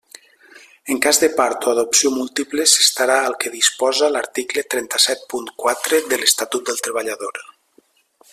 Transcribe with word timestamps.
En 0.93 0.97
cas 1.05 1.19
de 1.23 1.27
part 1.41 1.67
o 1.67 1.73
adopció 1.73 2.11
múltiple 2.15 2.65
s'estarà 2.71 3.19
al 3.27 3.37
que 3.43 3.53
disposa 3.57 4.11
l'article 4.15 4.67
trenta-set 4.75 5.25
punt 5.35 5.53
quatre 5.67 6.01
de 6.15 6.21
l'Estatut 6.23 6.67
del 6.73 6.85
Treballador. 6.89 7.43